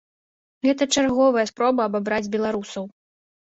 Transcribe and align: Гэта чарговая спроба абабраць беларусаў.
Гэта 0.67 0.87
чарговая 0.97 1.45
спроба 1.51 1.87
абабраць 1.93 2.25
беларусаў. 2.41 2.93